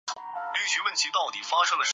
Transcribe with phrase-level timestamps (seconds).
[0.01, 1.87] 钻状风毛菊为菊科风毛菊属下的一个种。